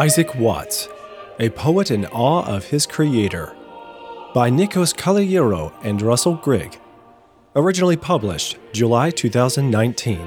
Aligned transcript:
Isaac 0.00 0.34
Watts, 0.34 0.88
a 1.38 1.50
poet 1.50 1.90
in 1.90 2.06
awe 2.06 2.42
of 2.46 2.64
his 2.64 2.86
creator, 2.86 3.54
by 4.32 4.48
Nikos 4.48 4.96
Kaliero 4.96 5.74
and 5.82 6.00
Russell 6.00 6.36
Grigg. 6.36 6.80
Originally 7.54 7.98
published 7.98 8.56
July 8.72 9.10
2019. 9.10 10.26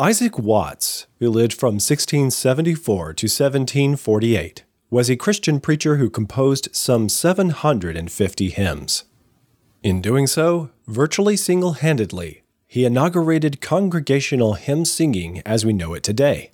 Isaac 0.00 0.38
Watts, 0.38 1.08
who 1.18 1.28
lived 1.28 1.52
from 1.52 1.74
1674 1.74 3.14
to 3.14 3.26
1748, 3.26 4.62
was 4.90 5.10
a 5.10 5.16
Christian 5.16 5.58
preacher 5.58 5.96
who 5.96 6.08
composed 6.08 6.68
some 6.70 7.08
750 7.08 8.50
hymns. 8.50 9.04
In 9.82 10.00
doing 10.00 10.28
so, 10.28 10.70
virtually 10.86 11.36
single 11.36 11.72
handedly, 11.72 12.44
he 12.68 12.84
inaugurated 12.84 13.60
congregational 13.60 14.52
hymn 14.52 14.84
singing 14.84 15.42
as 15.44 15.66
we 15.66 15.72
know 15.72 15.94
it 15.94 16.04
today. 16.04 16.52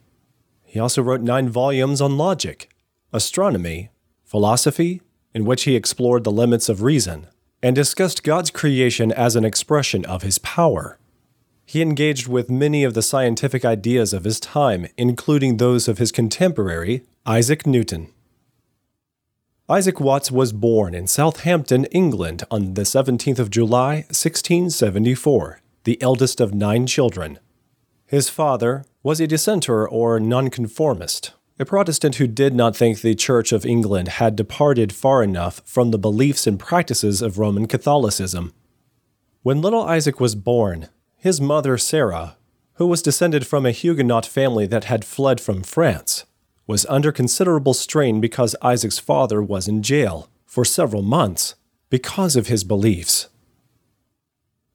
He 0.62 0.81
also 0.81 1.03
wrote 1.03 1.20
nine 1.20 1.51
volumes 1.51 2.01
on 2.01 2.17
logic, 2.17 2.70
astronomy, 3.12 3.91
philosophy, 4.25 5.03
in 5.34 5.45
which 5.45 5.65
he 5.65 5.77
explored 5.77 6.25
the 6.25 6.33
limits 6.33 6.70
of 6.70 6.81
reason, 6.81 7.27
and 7.62 7.77
discussed 7.77 8.25
God's 8.25 8.50
creation 8.50 9.12
as 9.12 9.37
an 9.37 9.45
expression 9.45 10.06
of 10.06 10.22
his 10.22 10.39
power. 10.39 10.98
He 11.75 11.83
engaged 11.83 12.28
with 12.28 12.53
many 12.53 12.84
of 12.84 12.94
the 12.94 13.03
scientific 13.03 13.64
ideas 13.64 14.12
of 14.12 14.22
his 14.22 14.39
time, 14.39 14.86
including 14.97 15.56
those 15.56 15.89
of 15.89 15.98
his 15.98 16.12
contemporary, 16.12 17.03
Isaac 17.27 17.66
Newton. 17.66 18.12
Isaac 19.69 19.98
Watts 19.98 20.31
was 20.31 20.53
born 20.53 20.94
in 20.94 21.08
Southampton, 21.08 21.86
England 21.86 22.44
on 22.48 22.75
the 22.75 22.83
17th 22.83 23.41
of 23.41 23.50
July, 23.50 24.05
1674, 24.06 25.62
the 25.83 26.00
eldest 26.00 26.41
of 26.41 26.55
nine 26.55 26.86
children. 26.86 27.41
His 28.06 28.28
father 28.28 28.84
was 29.03 29.19
a 29.19 29.27
dissenter 29.27 29.84
or 29.88 30.20
nonconformist, 30.20 31.33
a 31.59 31.64
Protestant 31.64 32.14
who 32.14 32.28
did 32.28 32.55
not 32.55 32.77
think 32.77 33.00
the 33.00 33.16
Church 33.16 33.50
of 33.50 33.66
England 33.66 34.06
had 34.06 34.36
departed 34.36 34.92
far 34.92 35.25
enough 35.25 35.61
from 35.64 35.91
the 35.91 35.98
beliefs 35.98 36.47
and 36.47 36.56
practices 36.56 37.20
of 37.20 37.41
Roman 37.41 37.66
Catholicism. 37.66 38.53
When 39.42 39.61
little 39.61 39.83
Isaac 39.83 40.20
was 40.20 40.36
born, 40.36 40.88
his 41.25 41.41
mother, 41.41 41.78
Sarah, 41.78 42.36
who 42.75 42.86
was 42.86 43.00
descended 43.00 43.47
from 43.47 43.64
a 43.64 43.70
Huguenot 43.70 44.27
family 44.27 44.67
that 44.67 44.84
had 44.84 45.06
fled 45.06 45.41
from 45.41 45.62
France, 45.62 46.27
was 46.66 46.84
under 46.84 47.11
considerable 47.12 47.72
strain 47.72 48.20
because 48.20 48.55
Isaac's 48.61 48.98
father 48.98 49.42
was 49.42 49.66
in 49.66 49.83
jail 49.83 50.28
for 50.44 50.66
several 50.66 51.00
months 51.00 51.55
because 51.89 52.36
of 52.36 52.48
his 52.48 52.62
beliefs. 52.62 53.31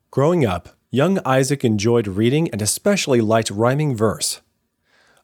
Growing 0.09 0.43
up, 0.43 0.69
young 0.89 1.19
Isaac 1.23 1.63
enjoyed 1.63 2.07
reading 2.07 2.49
and 2.49 2.63
especially 2.63 3.21
liked 3.21 3.51
rhyming 3.51 3.95
verse. 3.95 4.41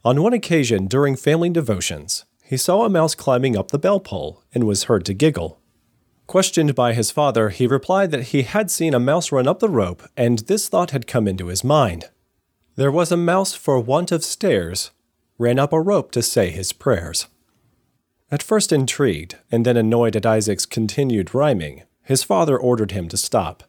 On 0.03 0.21
one 0.21 0.33
occasion 0.33 0.85
during 0.85 1.15
family 1.15 1.49
devotions, 1.49 2.25
he 2.43 2.55
saw 2.55 2.85
a 2.85 2.89
mouse 2.89 3.15
climbing 3.15 3.57
up 3.57 3.71
the 3.71 3.79
bell 3.79 3.99
pull 3.99 4.43
and 4.53 4.65
was 4.67 4.83
heard 4.83 5.03
to 5.05 5.15
giggle. 5.15 5.59
Questioned 6.27 6.73
by 6.73 6.93
his 6.93 7.11
father, 7.11 7.49
he 7.49 7.67
replied 7.67 8.11
that 8.11 8.23
he 8.23 8.43
had 8.43 8.71
seen 8.71 8.93
a 8.93 8.99
mouse 8.99 9.31
run 9.31 9.47
up 9.47 9.59
the 9.59 9.69
rope, 9.69 10.03
and 10.17 10.39
this 10.39 10.67
thought 10.67 10.91
had 10.91 11.07
come 11.07 11.27
into 11.27 11.47
his 11.47 11.63
mind. 11.63 12.09
There 12.75 12.91
was 12.91 13.11
a 13.11 13.17
mouse 13.17 13.53
for 13.53 13.79
want 13.79 14.11
of 14.11 14.23
stairs, 14.23 14.91
ran 15.37 15.59
up 15.59 15.71
a 15.71 15.79
rope 15.79 16.11
to 16.11 16.21
say 16.21 16.49
his 16.49 16.73
prayers. 16.73 17.27
At 18.31 18.43
first 18.43 18.71
intrigued, 18.71 19.37
and 19.51 19.65
then 19.65 19.77
annoyed 19.77 20.15
at 20.15 20.25
Isaac's 20.25 20.65
continued 20.65 21.35
rhyming, 21.35 21.83
his 22.01 22.23
father 22.23 22.57
ordered 22.57 22.91
him 22.91 23.07
to 23.09 23.17
stop. 23.17 23.63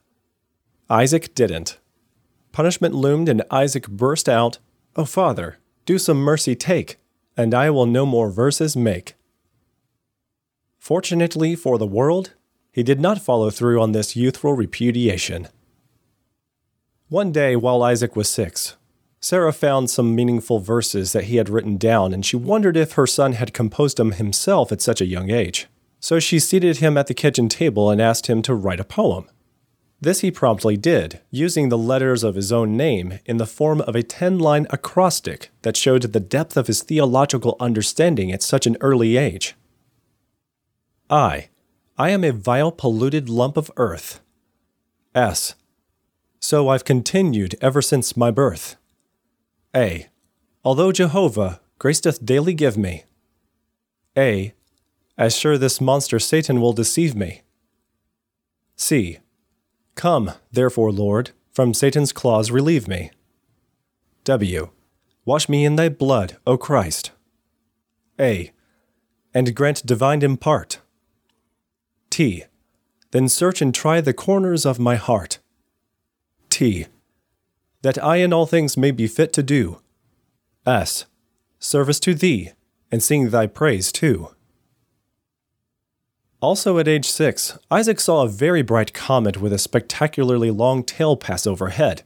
Isaac 0.89 1.35
didn't. 1.35 1.79
Punishment 2.53 2.95
loomed, 2.95 3.29
and 3.29 3.43
Isaac 3.51 3.87
burst 3.87 4.29
out, 4.29 4.59
Oh, 4.97 5.05
father, 5.05 5.59
do 5.85 5.99
some 5.99 6.19
mercy 6.19 6.55
take, 6.57 6.97
and 7.37 7.53
I 7.53 7.69
will 7.69 7.87
no 7.87 8.07
more 8.07 8.31
verses 8.31 8.77
make. 8.77 9.15
Fortunately 10.79 11.55
for 11.55 11.77
the 11.77 11.87
world, 11.87 12.33
he 12.77 12.83
did 12.83 13.01
not 13.01 13.23
follow 13.23 13.49
through 13.49 13.81
on 13.81 13.93
this 13.93 14.17
youthful 14.17 14.53
repudiation. 14.53 15.49
One 17.09 17.33
day, 17.33 17.57
while 17.57 17.83
Isaac 17.83 18.15
was 18.15 18.29
six, 18.29 18.77
Sarah 19.19 19.55
found 19.55 19.89
some 19.89 20.15
meaningful 20.15 20.59
verses 20.59 21.13
that 21.13 21.25
he 21.25 21.37
had 21.37 21.49
written 21.49 21.79
down, 21.79 22.13
and 22.13 22.25
she 22.25 22.37
wondered 22.37 22.77
if 22.77 22.93
her 22.93 23.07
son 23.07 23.33
had 23.33 23.55
composed 23.55 23.97
them 23.97 24.13
himself 24.13 24.71
at 24.73 24.83
such 24.83 25.01
a 25.01 25.07
young 25.07 25.31
age. 25.31 25.69
So 26.01 26.21
she 26.21 26.39
seated 26.39 26.77
him 26.77 26.99
at 26.99 27.07
the 27.07 27.15
kitchen 27.15 27.49
table 27.49 27.91
and 27.91 27.99
asked 27.99 28.27
him 28.27 28.43
to 28.43 28.55
write 28.55 28.79
a 28.79 28.85
poem. 28.85 29.27
This 29.99 30.21
he 30.21 30.31
promptly 30.31 30.77
did, 30.77 31.21
using 31.31 31.71
the 31.71 31.79
letters 31.79 32.23
of 32.23 32.35
his 32.35 32.53
own 32.53 32.77
name 32.77 33.21
in 33.25 33.39
the 33.39 33.47
form 33.47 33.81
of 33.81 33.97
a 33.97 34.03
10 34.03 34.39
line 34.39 34.67
acrostic 34.69 35.49
that 35.63 35.79
showed 35.79 36.03
the 36.03 36.21
depth 36.21 36.59
of 36.59 36.67
his 36.67 36.83
theological 36.83 37.57
understanding 37.59 38.33
at 38.33 38.43
such 38.43 38.67
an 38.67 38.77
early 38.83 39.17
age. 39.17 39.55
I, 41.09 41.49
I 41.99 42.11
am 42.11 42.25
a 42.25 42.33
vile, 42.33 42.73
polluted 42.73 43.29
lump 43.29 43.57
of 43.57 43.71
earth. 43.77 44.21
S. 45.15 45.55
So 46.41 46.69
I've 46.69 46.85
continued 46.85 47.55
ever 47.63 47.81
since 47.81 48.17
my 48.17 48.31
birth. 48.31 48.77
A. 49.75 50.09
Although 50.63 50.93
Jehovah 50.93 51.61
grace 51.79 52.01
doth 52.01 52.25
daily 52.25 52.53
give 52.53 52.77
me. 52.77 53.05
A. 54.17 54.53
As 55.17 55.35
sure 55.35 55.57
this 55.57 55.81
monster 55.81 56.19
Satan 56.19 56.61
will 56.61 56.75
deceive 56.75 57.15
me. 57.15 57.43
C. 58.77 59.19
Come, 59.95 60.33
therefore, 60.53 60.93
Lord, 60.93 61.31
from 61.51 61.73
Satan's 61.73 62.13
claws 62.13 62.51
relieve 62.51 62.87
me. 62.87 63.11
W. 64.25 64.69
Wash 65.25 65.49
me 65.49 65.65
in 65.65 65.77
thy 65.77 65.89
blood, 65.89 66.37
O 66.47 66.59
Christ. 66.59 67.13
A. 68.21 68.53
And 69.33 69.55
grant 69.55 69.87
divine 69.87 70.21
impart. 70.23 70.81
T. 72.17 72.45
Then 73.11 73.29
search 73.29 73.61
and 73.61 73.75
try 73.75 74.01
the 74.01 74.15
corners 74.15 74.65
of 74.65 74.79
my 74.79 74.97
heart. 74.97 75.39
T. 76.49 76.87
That 77.83 78.03
I 78.03 78.17
in 78.17 78.33
all 78.33 78.47
things 78.47 78.75
may 78.75 78.91
be 78.91 79.07
fit 79.07 79.35
to 79.35 79.43
do. 79.43 79.83
S. 80.65 81.05
Service 81.59 82.01
to 82.01 82.15
thee, 82.15 82.53
and 82.91 83.03
sing 83.03 83.29
thy 83.29 83.47
praise 83.47 83.93
too. 83.93 84.31
Also 86.41 86.79
at 86.79 86.89
age 86.89 87.07
six, 87.07 87.59
Isaac 87.71 88.01
saw 88.01 88.23
a 88.23 88.29
very 88.29 88.63
bright 88.63 88.95
comet 88.95 89.37
with 89.43 89.53
a 89.53 89.59
spectacularly 89.59 90.51
long 90.51 90.85
tail 90.85 91.19
pass 91.19 91.47
overhead. 91.47 92.03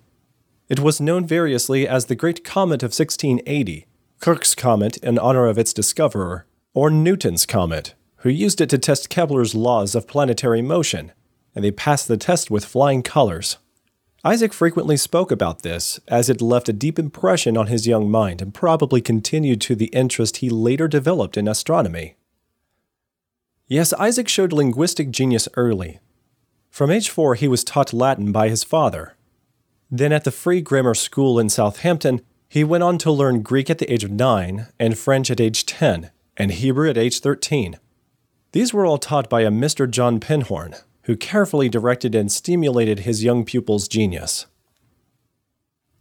It 0.69 0.81
was 0.81 1.00
known 1.00 1.25
variously 1.25 1.87
as 1.87 2.06
the 2.06 2.16
Great 2.16 2.43
Comet 2.43 2.82
of 2.82 2.88
1680, 2.88 3.87
Kirch's 4.19 4.56
Comet 4.56 4.97
in 4.97 5.20
honor 5.20 5.47
of 5.47 5.56
its 5.56 5.72
discoverer, 5.72 6.47
or 6.75 6.91
Newton's 6.91 7.47
Comet, 7.47 7.94
who 8.20 8.28
used 8.28 8.60
it 8.60 8.69
to 8.70 8.78
test 8.78 9.08
Kepler's 9.08 9.54
laws 9.54 9.94
of 9.94 10.06
planetary 10.06 10.62
motion, 10.62 11.12
and 11.54 11.64
they 11.64 11.70
passed 11.70 12.08
the 12.08 12.16
test 12.16 12.50
with 12.50 12.64
flying 12.64 13.03
colors. 13.03 13.58
Isaac 14.22 14.53
frequently 14.53 14.98
spoke 14.98 15.31
about 15.31 15.62
this, 15.62 15.98
as 16.06 16.28
it 16.28 16.42
left 16.42 16.69
a 16.69 16.75
deep 16.75 16.98
impression 16.98 17.56
on 17.56 17.69
his 17.69 17.86
young 17.86 18.10
mind 18.10 18.42
and 18.42 18.53
probably 18.53 19.00
continued 19.00 19.62
to 19.62 19.75
the 19.75 19.86
interest 19.86 20.38
he 20.38 20.50
later 20.50 20.87
developed 20.87 21.38
in 21.38 21.49
astronomy. 21.49 22.17
Yes, 23.67 23.94
Isaac 23.94 24.28
showed 24.28 24.52
linguistic 24.52 25.11
genius 25.11 25.49
early. 25.55 26.00
From 26.69 26.90
age 26.90 27.08
four, 27.08 27.34
he 27.34 27.49
was 27.49 27.64
taught 27.64 27.94
Latin 27.94 28.32
by 28.32 28.50
his 28.50 28.64
father. 28.64 29.17
Then, 29.90 30.12
at 30.12 30.25
the 30.25 30.31
Free 30.31 30.61
Grammar 30.61 30.94
School 30.94 31.38
in 31.38 31.49
Southampton, 31.49 32.20
he 32.49 32.64
went 32.64 32.84
on 32.84 32.99
to 32.99 33.11
learn 33.11 33.43
Greek 33.43 33.70
at 33.70 33.78
the 33.78 33.90
age 33.90 34.05
of 34.05 34.11
nine, 34.11 34.67
and 34.78 34.99
French 34.99 35.31
at 35.31 35.40
age 35.40 35.64
10, 35.64 36.11
and 36.37 36.50
Hebrew 36.50 36.90
at 36.90 36.99
age 36.99 37.20
13. 37.20 37.78
These 38.52 38.75
were 38.75 38.85
all 38.85 38.99
taught 38.99 39.31
by 39.31 39.43
a 39.43 39.50
Mr. 39.50 39.88
John 39.88 40.19
Pinhorne, 40.19 40.75
who 41.02 41.17
carefully 41.17 41.69
directed 41.69 42.14
and 42.14 42.32
stimulated 42.32 43.00
his 43.00 43.23
young 43.23 43.44
pupil's 43.44 43.87
genius. 43.87 44.47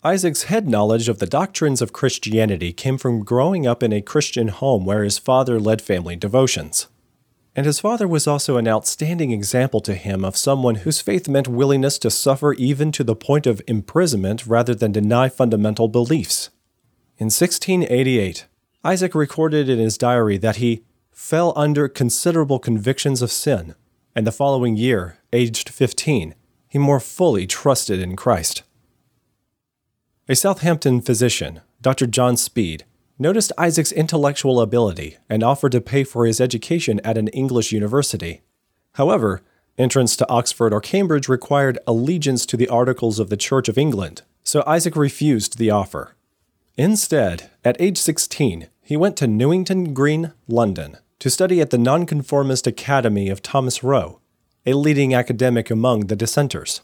Isaac's 0.04 0.44
head 0.44 0.68
knowledge 0.68 1.10
of 1.10 1.20
the 1.20 1.28
doctrines 1.28 1.82
of 1.82 1.94
Christianity 1.94 2.72
came 2.72 2.98
from 2.98 3.24
growing 3.24 3.68
up 3.68 3.84
in 3.84 3.92
a 3.92 4.02
Christian 4.02 4.48
home 4.48 4.86
where 4.86 5.04
his 5.04 5.18
father 5.18 5.60
led 5.60 5.82
family 5.82 6.16
devotions. 6.16 6.88
And 7.56 7.66
his 7.66 7.82
father 7.82 8.08
was 8.08 8.26
also 8.26 8.58
an 8.58 8.68
outstanding 8.68 9.32
example 9.32 9.82
to 9.82 9.96
him 9.96 10.24
of 10.24 10.38
someone 10.38 10.76
whose 10.76 11.02
faith 11.02 11.28
meant 11.28 11.48
willingness 11.48 12.00
to 12.00 12.10
suffer 12.10 12.54
even 12.54 12.92
to 12.94 13.04
the 13.04 13.16
point 13.16 13.46
of 13.46 13.62
imprisonment 13.68 14.48
rather 14.48 14.74
than 14.74 14.94
deny 14.94 15.28
fundamental 15.28 15.90
beliefs. 15.90 16.50
In 17.18 17.26
1688, 17.26 18.46
Isaac 18.86 19.14
recorded 19.14 19.68
in 19.68 19.80
his 19.80 19.98
diary 19.98 20.38
that 20.38 20.58
he 20.58 20.84
fell 21.20 21.54
under 21.56 21.88
considerable 21.88 22.58
convictions 22.58 23.22
of 23.22 23.32
sin, 23.32 23.76
and 24.16 24.26
the 24.26 24.32
following 24.32 24.76
year, 24.76 25.20
aged 25.32 25.70
15, 25.70 26.34
he 26.68 26.80
more 26.80 27.00
fully 27.00 27.46
trusted 27.46 28.00
in 28.00 28.16
Christ. 28.16 28.64
A 30.28 30.36
Southampton 30.36 31.02
physician, 31.02 31.62
Dr. 31.84 32.08
John 32.08 32.36
Speed, 32.36 32.84
noticed 33.20 33.52
Isaac's 33.60 33.92
intellectual 33.92 34.60
ability 34.60 35.18
and 35.30 35.44
offered 35.44 35.74
to 35.74 35.82
pay 35.82 36.04
for 36.04 36.26
his 36.26 36.42
education 36.42 37.00
at 37.04 37.18
an 37.18 37.28
English 37.28 37.72
university. 37.72 38.42
However, 38.94 39.44
entrance 39.78 40.16
to 40.16 40.30
Oxford 40.30 40.74
or 40.74 40.82
Cambridge 40.82 41.30
required 41.30 41.78
allegiance 41.86 42.44
to 42.48 42.58
the 42.58 42.70
Articles 42.70 43.20
of 43.20 43.30
the 43.30 43.38
Church 43.38 43.70
of 43.70 43.78
England, 43.78 44.24
so 44.44 44.64
Isaac 44.66 44.96
refused 44.96 45.60
the 45.60 45.70
offer. 45.70 46.16
Instead, 46.76 47.52
at 47.64 47.80
age 47.80 48.00
16, 48.00 48.68
he 48.82 48.98
went 48.98 49.16
to 49.18 49.28
Newington 49.28 49.94
Green, 49.94 50.34
London, 50.48 50.98
to 51.20 51.30
study 51.30 51.60
at 51.60 51.70
the 51.70 51.78
Nonconformist 51.78 52.66
Academy 52.66 53.30
of 53.30 53.42
Thomas 53.42 53.84
Rowe, 53.84 54.20
a 54.66 54.74
leading 54.74 55.14
academic 55.14 55.70
among 55.70 56.08
the 56.08 56.16
dissenters. 56.16 56.82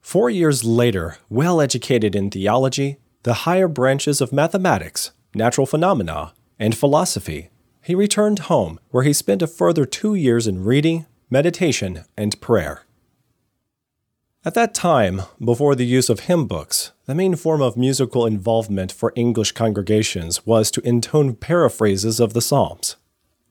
Four 0.00 0.30
years 0.30 0.64
later, 0.64 1.18
well 1.28 1.60
educated 1.60 2.14
in 2.14 2.30
theology, 2.30 2.98
the 3.24 3.44
higher 3.44 3.68
branches 3.68 4.20
of 4.20 4.32
mathematics, 4.32 5.10
natural 5.34 5.66
phenomena, 5.66 6.32
and 6.58 6.76
philosophy, 6.76 7.50
he 7.82 7.94
returned 7.94 8.40
home, 8.40 8.78
where 8.90 9.04
he 9.04 9.12
spent 9.12 9.42
a 9.42 9.46
further 9.46 9.84
two 9.84 10.14
years 10.14 10.46
in 10.46 10.64
reading, 10.64 11.06
meditation, 11.30 12.04
and 12.16 12.40
prayer. 12.40 12.84
At 14.44 14.54
that 14.54 14.72
time, 14.72 15.22
before 15.44 15.74
the 15.74 15.84
use 15.84 16.08
of 16.08 16.20
hymn 16.20 16.46
books, 16.46 16.92
the 17.06 17.14
main 17.14 17.34
form 17.34 17.60
of 17.60 17.76
musical 17.76 18.24
involvement 18.24 18.92
for 18.92 19.12
English 19.16 19.50
congregations 19.52 20.46
was 20.46 20.70
to 20.70 20.80
intone 20.82 21.34
paraphrases 21.34 22.20
of 22.20 22.34
the 22.34 22.40
Psalms. 22.40 22.94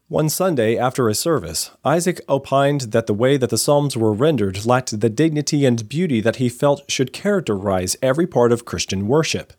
One 0.08 0.30
Sunday 0.30 0.78
after 0.78 1.10
a 1.10 1.14
service, 1.14 1.72
Isaac 1.84 2.22
opined 2.30 2.94
that 2.94 3.06
the 3.06 3.14
way 3.14 3.36
that 3.36 3.50
the 3.50 3.58
Psalms 3.58 3.98
were 3.98 4.14
rendered 4.14 4.66
lacked 4.66 4.98
the 5.02 5.10
dignity 5.10 5.66
and 5.66 5.90
beauty 5.90 6.22
that 6.22 6.38
he 6.38 6.48
felt 6.48 6.90
should 6.90 7.12
characterize 7.12 7.98
every 8.02 8.26
part 8.26 8.54
of 8.54 8.64
Christian 8.64 9.10
worship. 9.10 9.52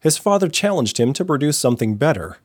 His 0.00 0.18
father 0.18 0.48
challenged 0.48 0.98
him 0.98 1.12
to 1.12 1.24
produce 1.24 1.56
something 1.56 1.94
better. 1.94 2.38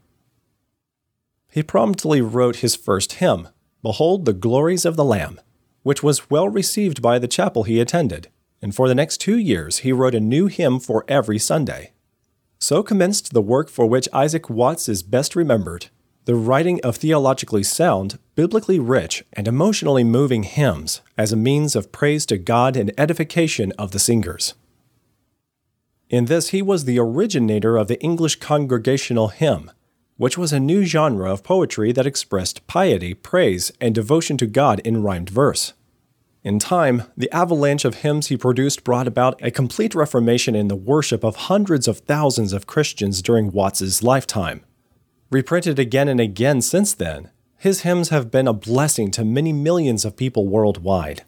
He 1.52 1.64
promptly 1.64 2.22
wrote 2.22 2.58
his 2.58 2.76
first 2.76 3.14
hymn, 3.14 3.48
Behold 3.82 4.26
the 4.26 4.34
Glories 4.34 4.86
of 4.86 4.96
the 4.96 5.04
Lamb, 5.04 5.42
which 5.84 6.02
was 6.02 6.30
well 6.30 6.50
received 6.50 7.02
by 7.02 7.20
the 7.20 7.28
chapel 7.28 7.64
he 7.64 7.80
attended, 7.80 8.30
and 8.62 8.76
for 8.76 8.88
the 8.88 8.96
next 8.96 9.18
two 9.18 9.38
years 9.38 9.80
he 9.80 9.94
wrote 9.94 10.16
a 10.16 10.20
new 10.20 10.48
hymn 10.48 10.80
for 10.80 11.06
every 11.08 11.38
Sunday. 11.38 11.92
So 12.60 12.82
commenced 12.82 13.34
the 13.34 13.42
work 13.42 13.70
for 13.70 13.86
which 13.86 14.10
Isaac 14.14 14.50
Watts 14.50 14.90
is 14.90 15.04
best 15.04 15.36
remembered 15.36 15.88
the 16.26 16.36
writing 16.36 16.80
of 16.82 16.96
theologically 16.96 17.64
sound, 17.64 18.18
biblically 18.36 18.80
rich, 18.80 19.26
and 19.34 19.48
emotionally 19.48 20.04
moving 20.04 20.44
hymns 20.44 21.02
as 21.18 21.34
a 21.34 21.38
means 21.38 21.76
of 21.76 21.92
praise 21.92 22.26
to 22.28 22.38
God 22.38 22.78
and 22.78 22.94
edification 22.98 23.74
of 23.74 23.92
the 23.92 24.00
singers. 24.00 24.54
In 26.10 26.26
this, 26.26 26.50
he 26.50 26.62
was 26.62 26.86
the 26.86 27.00
originator 27.00 27.76
of 27.76 27.88
the 27.88 28.02
English 28.02 28.38
congregational 28.38 29.30
hymn, 29.30 29.72
which 30.18 30.38
was 30.38 30.54
a 30.54 30.60
new 30.60 30.84
genre 30.84 31.32
of 31.32 31.44
poetry 31.44 31.92
that 31.92 32.06
expressed 32.06 32.66
piety, 32.68 33.14
praise, 33.14 33.72
and 33.82 33.96
devotion 33.96 34.38
to 34.38 34.46
God 34.46 34.80
in 34.82 35.04
rhymed 35.04 35.30
verse. 35.30 35.74
In 36.44 36.60
time, 36.60 37.04
the 37.16 37.32
avalanche 37.32 37.86
of 37.86 37.96
hymns 37.96 38.28
he 38.28 38.36
produced 38.36 38.84
brought 38.84 39.08
about 39.08 39.42
a 39.42 39.50
complete 39.50 39.96
reformation 39.96 40.56
in 40.56 40.68
the 40.68 40.76
worship 40.76 41.24
of 41.24 41.36
hundreds 41.36 41.88
of 41.88 42.00
thousands 42.00 42.52
of 42.52 42.68
Christians 42.68 43.22
during 43.22 43.52
Watts's 43.52 44.04
lifetime. 44.04 44.66
Reprinted 45.32 45.80
again 45.80 46.10
and 46.10 46.20
again 46.20 46.62
since 46.62 46.94
then, 46.94 47.32
his 47.58 47.82
hymns 47.82 48.10
have 48.10 48.30
been 48.30 48.48
a 48.48 48.54
blessing 48.54 49.10
to 49.12 49.24
many 49.24 49.54
millions 49.54 50.04
of 50.04 50.18
people 50.18 50.48
worldwide. 50.48 51.24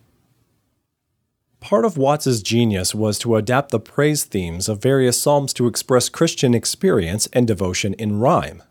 Part 1.61 1.85
of 1.85 1.97
Watts's 1.97 2.43
genius 2.43 2.93
was 2.93 3.17
to 3.19 3.37
adapt 3.37 3.71
the 3.71 3.79
praise 3.79 4.25
themes 4.25 4.67
of 4.67 4.81
various 4.81 5.19
psalms 5.19 5.53
to 5.53 5.65
express 5.65 6.09
Christian 6.09 6.53
experience 6.53 7.27
and 7.31 7.47
devotion 7.47 7.93
in 7.93 8.19
rhyme. 8.19 8.61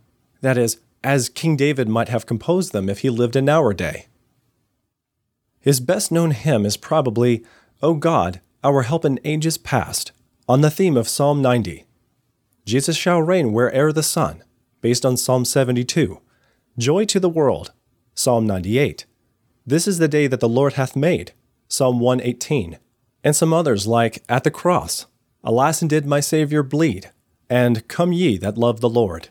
That 0.45 0.59
is, 0.59 0.79
as 1.03 1.31
King 1.31 1.57
David 1.57 1.89
might 1.89 2.11
have 2.11 2.27
composed 2.27 2.73
them 2.73 2.91
if 2.91 2.99
he 2.99 3.09
lived 3.09 3.35
in 3.35 3.49
our 3.49 3.73
day. 3.73 4.09
His 5.59 5.81
best 5.81 6.13
known 6.13 6.33
hymn 6.33 6.67
is 6.67 6.77
probably, 6.77 7.43
O 7.83 7.95
God, 7.95 8.43
our 8.63 8.83
help 8.83 9.07
in 9.07 9.19
ages 9.25 9.57
past, 9.57 10.13
on 10.47 10.61
the 10.61 10.71
theme 10.71 10.99
of 10.99 11.09
Psalm 11.09 11.41
90. 11.41 11.87
Jesus 12.67 12.95
shall 12.95 13.23
reign 13.23 13.55
where'er 13.55 13.91
the 13.91 14.03
sun, 14.03 14.45
based 14.83 15.07
on 15.07 15.17
Psalm 15.17 15.47
72. 15.47 16.21
Joy 16.77 17.07
to 17.07 17.19
the 17.19 17.31
world, 17.31 17.73
Psalm 18.15 18.47
98. 18.47 19.07
This 19.65 19.89
is 19.89 19.97
the 19.97 20.09
day 20.09 20.27
that 20.27 20.41
the 20.41 20.47
Lord 20.47 20.75
hath 20.75 20.95
made, 20.95 21.33
Psalm 21.69 22.01
118. 22.01 22.79
And 23.25 23.35
some 23.35 23.55
others 23.55 23.87
like 23.87 24.23
At 24.29 24.45
the 24.45 24.51
Cross, 24.51 25.07
Alas 25.43 25.81
and 25.81 25.89
did 25.89 26.05
my 26.05 26.21
Saviour 26.21 26.63
bleed, 26.63 27.13
and 27.49 27.89
Come 27.89 28.13
ye 28.13 28.37
that 28.37 28.59
love 28.59 28.83
the 28.83 28.91
Lord. 28.91 29.31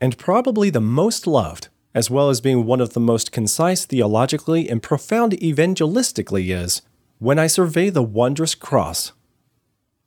And 0.00 0.18
probably 0.18 0.70
the 0.70 0.80
most 0.80 1.26
loved, 1.26 1.68
as 1.94 2.10
well 2.10 2.28
as 2.28 2.40
being 2.40 2.66
one 2.66 2.80
of 2.80 2.92
the 2.92 3.00
most 3.00 3.32
concise 3.32 3.86
theologically 3.86 4.68
and 4.68 4.82
profound 4.82 5.32
evangelistically, 5.32 6.54
is 6.54 6.82
When 7.18 7.38
I 7.38 7.46
Survey 7.46 7.88
the 7.88 8.02
Wondrous 8.02 8.54
Cross. 8.54 9.12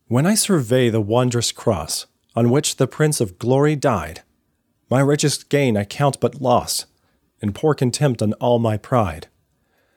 When 0.07 0.25
I 0.25 0.36
survey 0.36 0.89
the 0.89 1.01
wondrous 1.01 1.51
cross, 1.51 2.07
on 2.36 2.50
which 2.50 2.77
the 2.77 2.88
Prince 2.88 3.21
of 3.21 3.38
Glory 3.38 3.75
died, 3.75 4.21
my 4.89 5.01
richest 5.01 5.50
gain 5.50 5.77
I 5.77 5.83
count 5.83 6.19
but 6.19 6.41
loss, 6.41 6.88
and 7.41 7.53
pour 7.53 7.75
contempt 7.75 8.21
on 8.21 8.33
all 8.33 8.57
my 8.57 8.75
pride. 8.75 9.27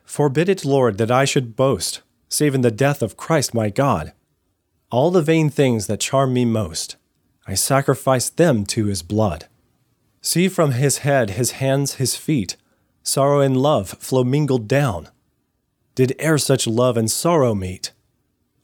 Forbid 0.05 0.51
it, 0.51 0.65
Lord, 0.67 0.99
that 0.99 1.11
I 1.11 1.25
should 1.25 1.57
boast, 1.57 2.03
save 2.29 2.55
in 2.55 2.61
the 2.61 2.71
death 2.71 3.01
of 3.01 3.17
Christ 3.17 3.55
my 3.55 3.71
God. 3.71 4.13
All 4.91 5.11
the 5.11 5.23
vain 5.23 5.49
things 5.49 5.87
that 5.87 6.01
charm 6.01 6.35
me 6.35 6.45
most, 6.45 6.97
I 7.47 7.55
sacrifice 7.55 8.29
them 8.29 8.67
to 8.67 8.87
his 8.87 9.03
blood. 9.03 9.49
See 10.25 10.49
from 10.49 10.71
his 10.71 10.99
head, 10.99 11.31
his 11.31 11.53
hands, 11.53 11.95
his 11.95 12.15
feet, 12.15 12.57
sorrow 13.03 13.41
and 13.41 13.57
love 13.57 13.91
flow 13.91 14.23
mingled 14.23 14.69
down. 14.69 15.09
Did 15.97 16.15
e'er 16.23 16.39
such 16.39 16.69
love 16.69 16.97
and 16.97 17.11
sorrow 17.11 17.57
meet, 17.57 17.91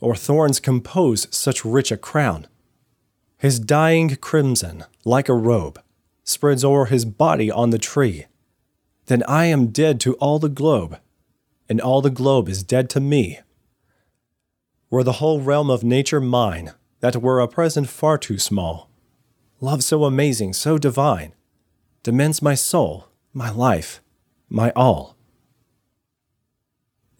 or 0.00 0.14
thorns 0.14 0.60
compose 0.60 1.26
such 1.34 1.64
rich 1.64 1.90
a 1.90 1.96
crown? 1.96 2.46
His 3.36 3.58
dying 3.58 4.14
crimson, 4.16 4.84
like 5.04 5.28
a 5.28 5.34
robe, 5.34 5.82
spreads 6.22 6.64
o'er 6.64 6.86
his 6.86 7.04
body 7.04 7.50
on 7.50 7.70
the 7.70 7.78
tree. 7.78 8.26
Then 9.06 9.24
I 9.26 9.46
am 9.46 9.68
dead 9.68 9.98
to 10.02 10.14
all 10.14 10.38
the 10.38 10.48
globe, 10.48 11.00
and 11.68 11.80
all 11.80 12.00
the 12.00 12.08
globe 12.08 12.48
is 12.48 12.62
dead 12.62 12.88
to 12.90 13.00
me. 13.00 13.40
Were 14.90 15.02
the 15.02 15.14
whole 15.14 15.40
realm 15.40 15.70
of 15.70 15.82
nature 15.82 16.20
mine, 16.20 16.72
that 17.00 17.16
were 17.16 17.40
a 17.40 17.48
present 17.48 17.88
far 17.88 18.16
too 18.16 18.38
small. 18.38 18.90
Love 19.60 19.82
so 19.82 20.04
amazing, 20.04 20.52
so 20.52 20.78
divine, 20.78 21.32
demands 22.08 22.40
my 22.40 22.54
soul, 22.54 23.06
my 23.34 23.50
life, 23.50 24.00
my 24.48 24.72
all. 24.74 25.14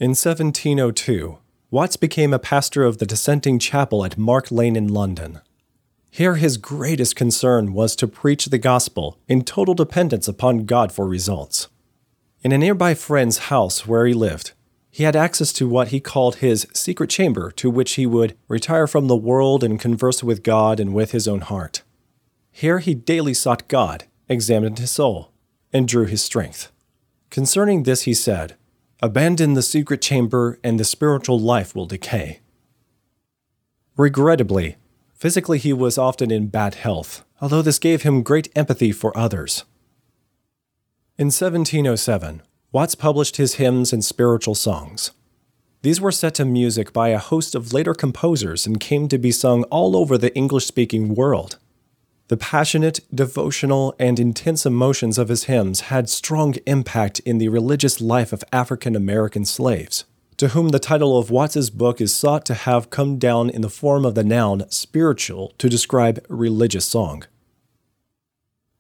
In 0.01 0.13
1702, 0.13 1.37
Watts 1.71 1.97
became 1.99 2.33
a 2.33 2.39
pastor 2.39 2.85
of 2.85 2.97
the 2.97 3.05
dissenting 3.05 3.59
chapel 3.59 4.03
at 4.03 4.17
Mark 4.17 4.51
Lane 4.51 4.77
in 4.77 4.89
London. 4.89 5.43
Here, 6.11 6.37
his 6.37 6.57
greatest 6.57 7.17
concern 7.17 7.75
was 7.75 7.95
to 7.97 8.09
preach 8.09 8.47
the 8.47 8.57
gospel 8.57 9.19
in 9.29 9.45
total 9.45 9.75
dependence 9.75 10.27
upon 10.27 10.65
God 10.65 10.91
for 10.91 11.07
results. 11.07 11.69
In 12.43 12.51
a 12.51 12.57
nearby 12.57 12.95
friend's 12.95 13.49
house 13.53 13.87
where 13.87 14.07
he 14.07 14.15
lived, 14.15 14.53
he 14.91 15.05
had 15.05 15.15
access 15.15 15.53
to 15.53 15.69
what 15.69 15.89
he 15.89 16.01
called 16.01 16.37
his 16.37 16.67
secret 16.73 17.11
chamber, 17.11 17.51
to 17.51 17.69
which 17.69 17.97
he 17.97 18.07
would 18.07 18.39
retire 18.49 18.87
from 18.87 19.07
the 19.07 19.17
world 19.17 19.63
and 19.63 19.79
converse 19.79 20.25
with 20.25 20.43
God 20.43 20.81
and 20.81 20.95
with 20.95 21.11
his 21.11 21.29
own 21.29 21.43
heart. 21.43 21.83
Here 22.51 22.79
he 22.79 22.95
daily 22.95 23.35
sought 23.35 23.69
God, 23.69 24.07
examined 24.29 24.79
his 24.79 24.91
soul, 24.91 25.33
and 25.73 25.89
drew 25.89 26.07
his 26.07 26.23
strength. 26.23 26.71
Concerning 27.31 27.83
this, 27.83 28.03
he 28.03 28.15
said, 28.15 28.57
Abandon 29.01 29.55
the 29.55 29.63
secret 29.63 30.03
chamber, 30.03 30.59
and 30.65 30.79
the 30.79 30.85
spiritual 30.85 31.39
life 31.39 31.75
will 31.75 31.87
decay. 31.87 32.41
Regrettably, 33.97 34.77
Physically, 35.19 35.59
he 35.59 35.73
was 35.73 35.99
often 35.99 36.31
in 36.31 36.47
bad 36.47 36.77
health, 36.77 37.25
although 37.41 37.61
this 37.61 37.81
gave 37.81 38.03
him 38.03 38.23
great 38.23 38.49
empathy 38.55 38.93
for 38.93 39.17
others. 39.19 39.65
In 41.19 41.27
1707, 41.27 42.43
Watts 42.71 42.95
published 42.95 43.37
his 43.37 43.55
hymns 43.55 43.93
and 43.93 44.05
spiritual 44.05 44.55
songs. 44.55 45.11
These 45.83 46.01
were 46.01 46.13
set 46.13 46.35
to 46.35 46.45
music 46.45 46.93
by 46.93 47.09
a 47.09 47.19
host 47.19 47.57
of 47.57 47.73
later 47.73 47.95
composers 47.95 48.65
and 48.65 48.79
came 48.79 49.09
to 49.09 49.19
be 49.19 49.33
sung 49.33 49.65
all 49.65 49.97
over 49.97 50.17
the 50.17 50.33
English 50.37 50.67
speaking 50.67 51.17
world. 51.17 51.59
The 52.29 52.37
passionate, 52.37 53.01
devotional, 53.15 53.95
and 53.99 54.21
intense 54.21 54.65
emotions 54.65 55.19
of 55.19 55.29
his 55.29 55.45
hymns 55.45 55.81
had 55.83 56.09
strong 56.09 56.55
impact 56.67 57.21
in 57.21 57.39
the 57.39 57.49
religious 57.49 58.01
life 58.01 58.33
of 58.33 58.45
African 58.53 58.95
American 58.95 59.45
slaves 59.45 60.05
to 60.39 60.49
whom 60.49 60.69
the 60.69 60.79
title 60.79 61.19
of 61.19 61.33
Watts's 61.33 61.69
book 61.69 62.01
is 62.01 62.15
sought 62.15 62.47
to 62.47 62.55
have 62.55 62.91
come 62.91 63.19
down 63.19 63.51
in 63.51 63.61
the 63.61 63.69
form 63.69 64.07
of 64.07 64.15
the 64.15 64.23
noun 64.23 64.71
spiritual 64.71 65.53
to 65.59 65.69
describe 65.69 66.25
religious 66.29 66.87
song. 66.87 67.25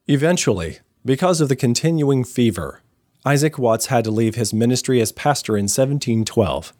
Eventually, 0.06 0.78
because 1.04 1.40
of 1.40 1.48
the 1.48 1.56
continuing 1.56 2.22
fever, 2.22 2.80
Isaac 3.26 3.58
Watts 3.58 3.86
had 3.86 4.04
to 4.04 4.12
leave 4.12 4.36
his 4.36 4.54
ministry 4.54 5.00
as 5.00 5.10
pastor 5.10 5.56
in 5.56 5.64
1712. 5.64 6.72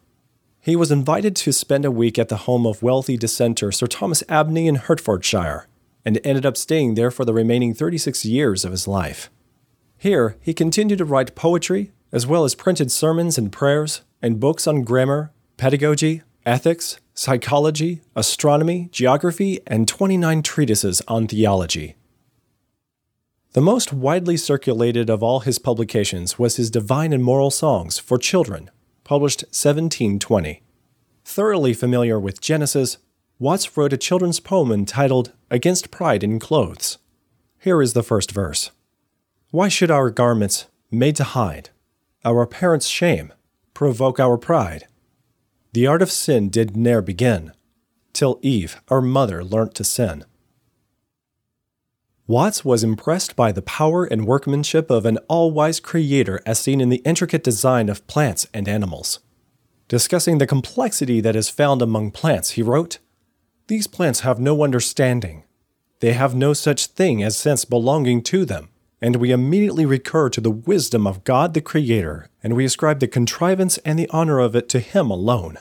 He 0.61 0.77
was 0.77 0.93
invited 0.93 1.35
to 1.37 1.53
spend 1.53 1.85
a 1.85 1.91
week 1.91 2.17
at 2.17 2.29
the 2.29 2.45
home 2.47 2.65
of 2.65 2.83
wealthy 2.83 3.17
dissenter 3.17 3.73
Sir 3.73 3.89
Thomas 3.89 4.23
Abney 4.29 4.69
in 4.69 4.77
Hertfordshire, 4.77 5.67
and 6.05 6.21
ended 6.25 6.47
up 6.47 6.57
staying 6.57 6.95
there 6.95 7.11
for 7.11 7.25
the 7.25 7.35
remaining 7.35 7.75
36 7.75 8.25
years 8.25 8.65
of 8.65 8.71
his 8.71 8.89
life. 8.89 9.31
Here, 9.97 10.37
he 10.41 10.55
continued 10.55 10.99
to 10.99 11.05
write 11.05 11.35
poetry, 11.35 11.93
as 12.13 12.27
well 12.27 12.45
as 12.45 12.55
printed 12.55 12.91
sermons 12.91 13.37
and 13.37 13.53
prayers, 13.53 14.03
and 14.23 14.41
books 14.41 14.67
on 14.67 14.83
grammar, 14.83 15.33
pedagogy, 15.57 16.23
ethics, 16.47 16.99
psychology, 17.15 18.01
astronomy, 18.15 18.89
geography, 18.93 19.61
and 19.67 19.89
29 19.89 20.43
treatises 20.43 21.03
on 21.09 21.27
theology. 21.27 21.97
The 23.53 23.61
most 23.61 23.93
widely 23.93 24.37
circulated 24.37 25.11
of 25.11 25.23
all 25.23 25.41
his 25.41 25.59
publications 25.59 26.39
was 26.39 26.57
his 26.57 26.71
Divine 26.71 27.13
and 27.13 27.25
Moral 27.25 27.51
Songs 27.51 27.99
for 27.99 28.19
Children, 28.19 28.71
published 29.05 29.43
1720. 29.49 30.63
Thoroughly 31.25 31.75
familiar 31.75 32.21
with 32.21 32.41
Genesis, 32.41 32.99
Watts 33.41 33.77
wrote 33.77 33.93
a 33.93 33.97
children's 33.97 34.41
poem 34.41 34.73
entitled 34.73 35.33
Against 35.49 35.93
Pride 35.93 36.25
in 36.25 36.41
Clothes. 36.41 36.99
Here 37.61 37.81
is 37.81 37.93
the 37.93 38.03
first 38.03 38.33
verse 38.33 38.73
Why 39.53 39.69
should 39.69 39.93
our 39.93 40.11
garments, 40.11 40.67
made 40.91 41.15
to 41.17 41.25
hide, 41.25 41.71
our 42.25 42.47
parents' 42.49 42.89
shame, 42.89 43.33
provoke 43.75 44.19
our 44.19 44.39
pride? 44.39 44.89
The 45.73 45.87
art 45.87 46.03
of 46.03 46.11
sin 46.11 46.49
did 46.49 46.77
ne'er 46.77 47.01
begin, 47.01 47.53
till 48.13 48.41
Eve, 48.43 48.81
our 48.89 49.01
mother, 49.01 49.45
learnt 49.45 49.77
to 49.77 49.85
sin. 49.85 50.25
Watts 52.27 52.65
was 52.65 52.83
impressed 52.83 53.37
by 53.37 53.53
the 53.53 53.63
power 53.63 54.05
and 54.05 54.27
workmanship 54.27 54.91
of 54.91 55.07
an 55.07 55.19
all 55.29 55.53
wise 55.53 55.79
creator 55.79 56.41
as 56.45 56.59
seen 56.59 56.81
in 56.81 56.89
the 56.89 57.03
intricate 57.05 57.45
design 57.45 57.89
of 57.89 58.05
plants 58.09 58.49
and 58.53 58.67
animals. 58.67 59.21
Discussing 59.87 60.39
the 60.39 60.47
complexity 60.47 61.21
that 61.21 61.37
is 61.37 61.49
found 61.49 61.83
among 61.83 62.11
plants, 62.11 62.51
he 62.51 62.63
wrote 62.63 62.99
These 63.69 63.87
plants 63.87 64.21
have 64.21 64.41
no 64.41 64.65
understanding. 64.65 65.45
They 66.01 66.15
have 66.15 66.35
no 66.35 66.55
such 66.55 66.87
thing 66.87 67.23
as 67.23 67.37
sense 67.37 67.67
belonging 67.67 68.23
to 68.23 68.47
them, 68.47 68.71
and 68.99 69.17
we 69.17 69.31
immediately 69.31 69.85
recur 69.85 70.31
to 70.31 70.41
the 70.41 70.51
wisdom 70.51 71.07
of 71.07 71.23
God 71.23 71.53
the 71.53 71.61
Creator, 71.61 72.31
and 72.43 72.57
we 72.57 72.65
ascribe 72.65 73.01
the 73.01 73.07
contrivance 73.07 73.77
and 73.79 73.99
the 73.99 74.09
honor 74.09 74.39
of 74.39 74.57
it 74.57 74.71
to 74.71 74.81
Him 74.81 75.11
alone. 75.11 75.59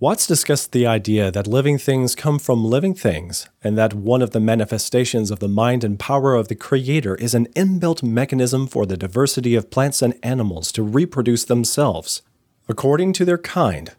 Watts 0.00 0.26
discussed 0.26 0.72
the 0.72 0.86
idea 0.86 1.30
that 1.30 1.46
living 1.46 1.76
things 1.76 2.14
come 2.14 2.38
from 2.38 2.64
living 2.64 2.94
things, 2.94 3.50
and 3.62 3.76
that 3.76 3.92
one 3.92 4.22
of 4.22 4.30
the 4.30 4.40
manifestations 4.40 5.30
of 5.30 5.40
the 5.40 5.48
mind 5.48 5.84
and 5.84 5.98
power 5.98 6.34
of 6.34 6.48
the 6.48 6.54
Creator 6.54 7.16
is 7.16 7.34
an 7.34 7.48
inbuilt 7.48 8.02
mechanism 8.02 8.66
for 8.66 8.86
the 8.86 8.96
diversity 8.96 9.54
of 9.54 9.70
plants 9.70 10.00
and 10.00 10.18
animals 10.22 10.72
to 10.72 10.82
reproduce 10.82 11.44
themselves, 11.44 12.22
according 12.68 13.12
to 13.12 13.26
their 13.26 13.36
kind. 13.36 13.90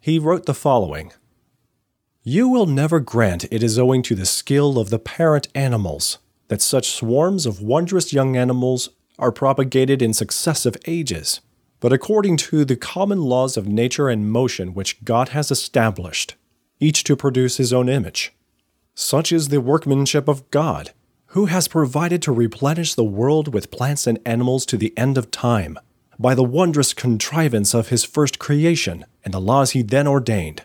He 0.00 0.18
wrote 0.18 0.46
the 0.46 0.54
following 0.54 1.12
You 2.24 2.48
will 2.48 2.66
never 2.66 2.98
grant 2.98 3.44
it 3.52 3.62
is 3.62 3.78
owing 3.78 4.02
to 4.02 4.16
the 4.16 4.26
skill 4.26 4.78
of 4.78 4.90
the 4.90 4.98
parent 4.98 5.46
animals 5.54 6.18
that 6.48 6.60
such 6.60 6.90
swarms 6.90 7.46
of 7.46 7.60
wondrous 7.60 8.12
young 8.12 8.36
animals 8.36 8.90
are 9.18 9.30
propagated 9.30 10.02
in 10.02 10.12
successive 10.12 10.76
ages 10.86 11.40
but 11.84 11.92
according 11.92 12.34
to 12.34 12.64
the 12.64 12.76
common 12.76 13.20
laws 13.20 13.58
of 13.58 13.68
nature 13.68 14.08
and 14.08 14.32
motion 14.32 14.72
which 14.72 15.04
God 15.04 15.28
has 15.28 15.50
established, 15.50 16.34
each 16.80 17.04
to 17.04 17.14
produce 17.14 17.58
his 17.58 17.74
own 17.74 17.90
image. 17.90 18.32
Such 18.94 19.30
is 19.30 19.48
the 19.48 19.60
workmanship 19.60 20.26
of 20.26 20.50
God, 20.50 20.92
who 21.36 21.44
has 21.44 21.68
provided 21.68 22.22
to 22.22 22.32
replenish 22.32 22.94
the 22.94 23.04
world 23.04 23.52
with 23.52 23.70
plants 23.70 24.06
and 24.06 24.18
animals 24.24 24.64
to 24.64 24.78
the 24.78 24.96
end 24.96 25.18
of 25.18 25.30
time, 25.30 25.78
by 26.18 26.34
the 26.34 26.42
wondrous 26.42 26.94
contrivance 26.94 27.74
of 27.74 27.88
his 27.88 28.02
first 28.02 28.38
creation 28.38 29.04
and 29.22 29.34
the 29.34 29.38
laws 29.38 29.72
he 29.72 29.82
then 29.82 30.06
ordained. 30.06 30.62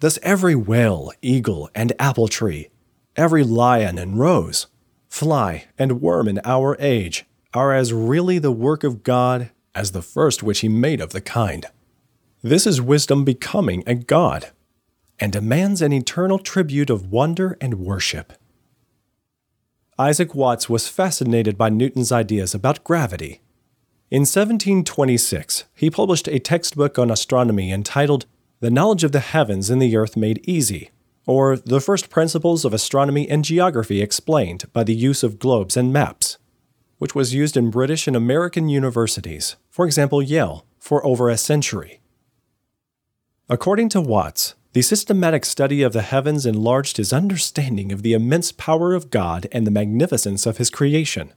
Thus 0.00 0.18
every 0.22 0.54
whale, 0.54 1.12
eagle, 1.22 1.70
and 1.74 1.92
apple 1.98 2.28
tree, 2.28 2.68
every 3.16 3.44
lion 3.44 3.98
and 3.98 4.18
rose, 4.18 4.66
fly, 5.08 5.66
and 5.78 6.00
worm 6.00 6.28
in 6.28 6.40
our 6.44 6.76
age 6.80 7.24
are 7.52 7.72
as 7.72 7.92
really 7.92 8.38
the 8.38 8.52
work 8.52 8.84
of 8.84 9.02
God 9.02 9.50
as 9.74 9.92
the 9.92 10.02
first 10.02 10.42
which 10.42 10.60
he 10.60 10.68
made 10.68 11.00
of 11.00 11.10
the 11.10 11.20
kind. 11.20 11.66
This 12.42 12.66
is 12.66 12.80
wisdom 12.80 13.24
becoming 13.24 13.82
a 13.86 13.94
god, 13.94 14.50
and 15.18 15.32
demands 15.32 15.80
an 15.80 15.92
eternal 15.92 16.38
tribute 16.38 16.90
of 16.90 17.10
wonder 17.10 17.56
and 17.60 17.74
worship. 17.74 18.32
Isaac 19.98 20.34
Watts 20.34 20.68
was 20.68 20.88
fascinated 20.88 21.56
by 21.56 21.68
Newton's 21.68 22.10
ideas 22.10 22.52
about 22.52 22.82
gravity. 22.82 23.40
In 24.10 24.22
1726, 24.22 25.64
he 25.74 25.88
published 25.88 26.28
a 26.28 26.40
textbook 26.40 26.98
on 26.98 27.10
astronomy 27.10 27.70
entitled 27.70 28.26
The 28.64 28.70
Knowledge 28.70 29.04
of 29.04 29.12
the 29.12 29.20
Heavens 29.20 29.68
and 29.68 29.82
the 29.82 29.94
Earth 29.94 30.16
Made 30.16 30.40
Easy, 30.48 30.90
or 31.26 31.54
The 31.54 31.82
First 31.82 32.08
Principles 32.08 32.64
of 32.64 32.72
Astronomy 32.72 33.28
and 33.28 33.44
Geography 33.44 34.00
Explained 34.00 34.72
by 34.72 34.84
the 34.84 34.94
Use 34.94 35.22
of 35.22 35.38
Globes 35.38 35.76
and 35.76 35.92
Maps 35.92 36.38
which 36.96 37.14
was 37.14 37.34
used 37.34 37.58
in 37.58 37.70
British 37.70 38.06
and 38.06 38.16
American 38.16 38.70
universities, 38.70 39.56
for 39.68 39.84
example, 39.84 40.22
Yale, 40.22 40.64
for 40.78 41.04
over 41.04 41.28
a 41.28 41.36
century. 41.36 42.00
According 43.50 43.90
to 43.90 44.00
Watts, 44.00 44.54
the 44.72 44.80
systematic 44.80 45.44
study 45.44 45.82
of 45.82 45.92
the 45.92 46.00
heavens 46.00 46.46
enlarged 46.46 46.96
his 46.96 47.12
understanding 47.12 47.92
of 47.92 48.00
the 48.00 48.14
immense 48.14 48.50
power 48.50 48.94
of 48.94 49.10
God 49.10 49.46
and 49.52 49.66
the 49.66 49.70
magnificence 49.70 50.46
of 50.46 50.56
his 50.56 50.70
creation. 50.70 51.34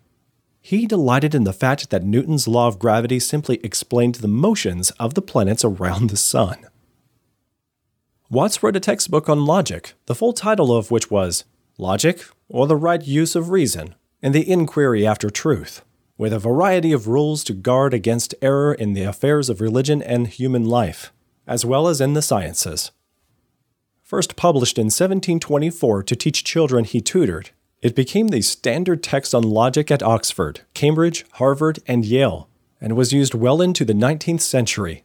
He 0.62 0.86
delighted 0.86 1.36
in 1.36 1.44
the 1.44 1.52
fact 1.52 1.90
that 1.90 2.06
Newton's 2.06 2.48
law 2.48 2.70
of 2.70 2.80
gravity 2.80 3.20
simply 3.20 3.60
explained 3.66 4.16
the 4.16 4.30
motions 4.30 4.92
of 4.92 5.14
the 5.14 5.22
planets 5.22 5.66
around 5.66 6.10
the 6.10 6.16
sun. 6.16 6.68
Watts 8.30 8.62
wrote 8.62 8.76
a 8.76 8.82
textbook 8.82 9.30
on 9.30 9.46
logic, 9.46 9.94
the 10.06 10.16
full 10.16 10.34
title 10.34 10.76
of 10.76 10.92
which 10.92 11.10
was 11.10 11.46
Logic, 11.78 12.22
or 12.50 12.68
the 12.68 12.76
Right 12.76 13.02
Use 13.02 13.38
of 13.38 13.50
Reason, 13.50 13.96
and 14.22 14.36
the 14.36 14.50
inquiry 14.50 15.08
after 15.08 15.30
truth, 15.30 15.82
with 16.18 16.34
a 16.34 16.40
variety 16.40 16.92
of 16.92 17.08
rules 17.08 17.42
to 17.46 17.54
guard 17.54 17.94
against 17.94 18.36
error 18.42 18.74
in 18.74 18.92
the 18.92 19.04
affairs 19.04 19.50
of 19.50 19.62
religion 19.62 20.02
and 20.02 20.28
human 20.28 20.66
life, 20.66 21.14
as 21.48 21.64
well 21.64 21.88
as 21.88 22.02
in 22.02 22.16
the 22.16 22.22
sciences. 22.22 22.92
First 24.04 24.36
published 24.36 24.78
in 24.78 24.88
1724 24.88 26.04
to 26.04 26.16
teach 26.16 26.44
children 26.44 26.84
he 26.84 27.00
tutored, 27.00 27.52
it 27.82 27.96
became 27.96 28.28
the 28.28 28.42
standard 28.42 29.04
text 29.04 29.34
on 29.34 29.44
logic 29.44 29.90
at 29.90 30.04
Oxford, 30.04 30.62
Cambridge, 30.74 31.24
Harvard, 31.34 31.80
and 31.88 32.04
Yale, 32.04 32.50
and 32.82 32.98
was 32.98 33.14
used 33.14 33.34
well 33.34 33.62
into 33.62 33.86
the 33.86 33.94
19th 33.94 34.42
century. 34.42 35.04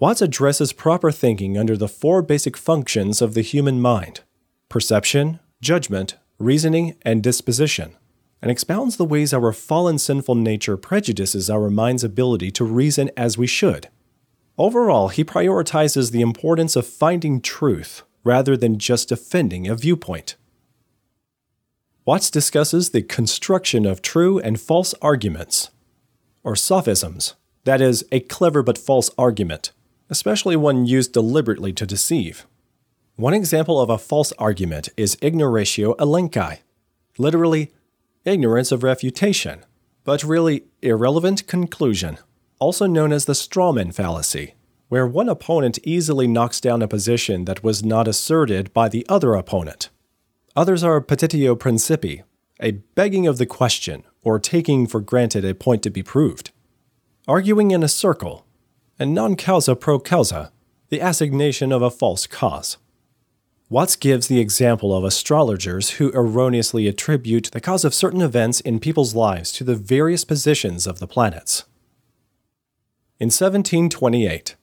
Watts 0.00 0.22
addresses 0.22 0.72
proper 0.72 1.12
thinking 1.12 1.56
under 1.56 1.76
the 1.76 1.86
four 1.86 2.22
basic 2.22 2.56
functions 2.56 3.22
of 3.22 3.34
the 3.34 3.42
human 3.42 3.80
mind 3.80 4.22
perception, 4.68 5.38
judgment, 5.60 6.16
reasoning, 6.38 6.96
and 7.02 7.22
disposition 7.22 7.94
and 8.42 8.50
expounds 8.50 8.96
the 8.96 9.04
ways 9.04 9.32
our 9.32 9.52
fallen 9.52 9.98
sinful 9.98 10.34
nature 10.34 10.76
prejudices 10.76 11.50
our 11.50 11.70
mind's 11.70 12.04
ability 12.04 12.50
to 12.52 12.64
reason 12.64 13.10
as 13.16 13.36
we 13.36 13.46
should. 13.46 13.88
Overall, 14.56 15.08
he 15.08 15.24
prioritizes 15.24 16.10
the 16.10 16.20
importance 16.20 16.76
of 16.76 16.86
finding 16.86 17.40
truth 17.40 18.02
rather 18.24 18.56
than 18.56 18.78
just 18.78 19.08
defending 19.08 19.68
a 19.68 19.74
viewpoint. 19.74 20.36
Watts 22.04 22.30
discusses 22.30 22.90
the 22.90 23.02
construction 23.02 23.86
of 23.86 24.02
true 24.02 24.38
and 24.38 24.60
false 24.60 24.94
arguments, 25.02 25.70
or 26.42 26.56
sophisms, 26.56 27.34
that 27.64 27.80
is, 27.80 28.04
a 28.10 28.20
clever 28.20 28.62
but 28.62 28.78
false 28.78 29.10
argument, 29.18 29.72
especially 30.10 30.56
one 30.56 30.84
used 30.84 31.12
deliberately 31.12 31.72
to 31.72 31.86
deceive. 31.86 32.46
One 33.16 33.32
example 33.32 33.80
of 33.80 33.88
a 33.88 33.98
false 33.98 34.32
argument 34.32 34.88
is 34.96 35.16
ignoratio 35.22 35.94
elenchi, 35.94 36.58
literally, 37.16 37.72
ignorance 38.24 38.72
of 38.72 38.82
refutation, 38.82 39.64
but 40.04 40.24
really 40.24 40.64
irrelevant 40.82 41.46
conclusion, 41.46 42.18
also 42.58 42.86
known 42.86 43.12
as 43.12 43.24
the 43.24 43.34
strawman 43.34 43.94
fallacy, 43.94 44.54
where 44.88 45.06
one 45.06 45.28
opponent 45.28 45.78
easily 45.84 46.26
knocks 46.26 46.60
down 46.60 46.82
a 46.82 46.88
position 46.88 47.44
that 47.44 47.62
was 47.62 47.84
not 47.84 48.08
asserted 48.08 48.72
by 48.72 48.88
the 48.88 49.06
other 49.08 49.34
opponent. 49.34 49.88
Others 50.56 50.82
are 50.82 51.00
petitio 51.00 51.56
principii, 51.56 52.22
a 52.60 52.72
begging 52.72 53.26
of 53.26 53.38
the 53.38 53.46
question 53.46 54.02
or 54.22 54.38
taking 54.38 54.86
for 54.86 55.00
granted 55.00 55.44
a 55.44 55.54
point 55.54 55.82
to 55.82 55.90
be 55.90 56.02
proved. 56.02 56.50
Arguing 57.28 57.70
in 57.70 57.82
a 57.82 57.88
circle, 57.88 58.44
and 59.00 59.14
non 59.14 59.34
causa 59.34 59.74
pro 59.74 59.98
causa, 59.98 60.52
the 60.90 61.00
assignation 61.00 61.72
of 61.72 61.82
a 61.82 61.90
false 61.90 62.26
cause. 62.26 62.76
Watts 63.70 63.96
gives 63.96 64.26
the 64.26 64.40
example 64.40 64.94
of 64.94 65.04
astrologers 65.04 65.92
who 65.92 66.12
erroneously 66.12 66.86
attribute 66.86 67.50
the 67.52 67.60
cause 67.60 67.84
of 67.84 67.94
certain 67.94 68.20
events 68.20 68.60
in 68.60 68.78
people's 68.78 69.14
lives 69.14 69.52
to 69.52 69.64
the 69.64 69.76
various 69.76 70.24
positions 70.24 70.86
of 70.86 70.98
the 70.98 71.06
planets. 71.06 71.64
In 73.18 73.26
1728, 73.26 74.56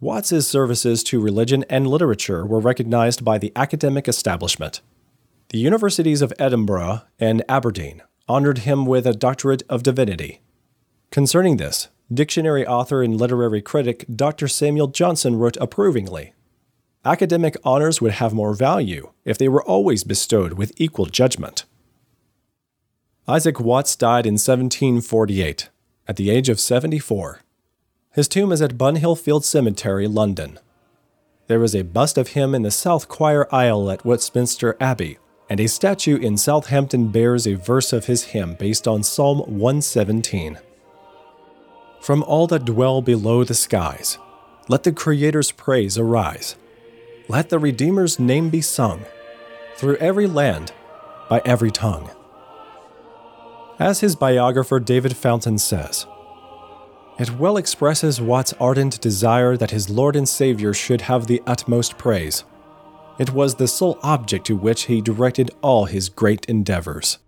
Watts's 0.00 0.46
services 0.46 1.02
to 1.04 1.20
religion 1.20 1.64
and 1.70 1.86
literature 1.86 2.44
were 2.44 2.60
recognized 2.60 3.24
by 3.24 3.38
the 3.38 3.52
academic 3.56 4.06
establishment. 4.06 4.80
The 5.48 5.58
universities 5.58 6.20
of 6.20 6.32
Edinburgh 6.38 7.02
and 7.18 7.42
Aberdeen 7.48 8.02
honored 8.28 8.58
him 8.58 8.84
with 8.86 9.06
a 9.06 9.14
doctorate 9.14 9.62
of 9.68 9.82
divinity. 9.82 10.40
Concerning 11.10 11.56
this, 11.56 11.88
dictionary 12.12 12.66
author 12.66 13.02
and 13.02 13.20
literary 13.20 13.60
critic 13.60 14.04
Dr. 14.14 14.48
Samuel 14.48 14.88
Johnson 14.88 15.36
wrote 15.36 15.56
approvingly 15.60 16.32
Academic 17.04 17.56
honors 17.64 18.00
would 18.00 18.12
have 18.12 18.34
more 18.34 18.54
value 18.54 19.12
if 19.24 19.38
they 19.38 19.48
were 19.48 19.62
always 19.62 20.04
bestowed 20.04 20.54
with 20.54 20.72
equal 20.76 21.06
judgment. 21.06 21.64
Isaac 23.26 23.60
Watts 23.60 23.94
died 23.94 24.26
in 24.26 24.34
1748, 24.34 25.68
at 26.06 26.16
the 26.16 26.30
age 26.30 26.48
of 26.48 26.58
74. 26.58 27.40
His 28.12 28.26
tomb 28.26 28.52
is 28.52 28.60
at 28.60 28.76
Bunhill 28.76 29.18
Field 29.18 29.44
Cemetery, 29.44 30.08
London. 30.08 30.58
There 31.46 31.62
is 31.62 31.74
a 31.74 31.82
bust 31.82 32.18
of 32.18 32.28
him 32.28 32.54
in 32.54 32.62
the 32.62 32.70
south 32.70 33.08
choir 33.08 33.46
aisle 33.54 33.90
at 33.90 34.04
Westminster 34.04 34.76
Abbey, 34.80 35.18
and 35.48 35.60
a 35.60 35.68
statue 35.68 36.16
in 36.16 36.36
Southampton 36.36 37.08
bears 37.08 37.46
a 37.46 37.54
verse 37.54 37.92
of 37.92 38.06
his 38.06 38.24
hymn 38.24 38.54
based 38.54 38.88
on 38.88 39.02
Psalm 39.02 39.38
117. 39.38 40.58
From 42.08 42.22
all 42.22 42.46
that 42.46 42.64
dwell 42.64 43.02
below 43.02 43.44
the 43.44 43.52
skies, 43.52 44.16
let 44.66 44.82
the 44.82 44.92
Creator's 44.92 45.52
praise 45.52 45.98
arise. 45.98 46.56
Let 47.28 47.50
the 47.50 47.58
Redeemer's 47.58 48.18
name 48.18 48.48
be 48.48 48.62
sung 48.62 49.04
through 49.76 49.96
every 49.96 50.26
land, 50.26 50.72
by 51.28 51.42
every 51.44 51.70
tongue. 51.70 52.10
As 53.78 54.00
his 54.00 54.16
biographer 54.16 54.80
David 54.80 55.18
Fountain 55.18 55.58
says, 55.58 56.06
it 57.18 57.32
well 57.32 57.58
expresses 57.58 58.22
Watt's 58.22 58.54
ardent 58.58 59.02
desire 59.02 59.58
that 59.58 59.72
his 59.72 59.90
Lord 59.90 60.16
and 60.16 60.26
Savior 60.26 60.72
should 60.72 61.02
have 61.02 61.26
the 61.26 61.42
utmost 61.46 61.98
praise. 61.98 62.42
It 63.18 63.34
was 63.34 63.56
the 63.56 63.68
sole 63.68 63.98
object 64.02 64.46
to 64.46 64.56
which 64.56 64.84
he 64.84 65.02
directed 65.02 65.50
all 65.60 65.84
his 65.84 66.08
great 66.08 66.46
endeavors. 66.46 67.18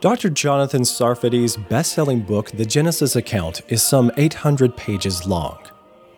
Dr. 0.00 0.30
Jonathan 0.30 0.82
Sarfati's 0.82 1.56
best 1.56 1.92
selling 1.92 2.20
book, 2.20 2.52
The 2.52 2.64
Genesis 2.64 3.16
Account, 3.16 3.62
is 3.66 3.82
some 3.82 4.12
800 4.16 4.76
pages 4.76 5.26
long. 5.26 5.58